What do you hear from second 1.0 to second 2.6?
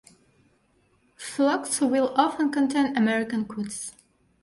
Flocks will often